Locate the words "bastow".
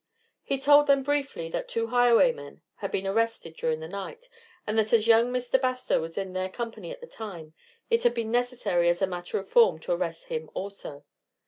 5.61-6.01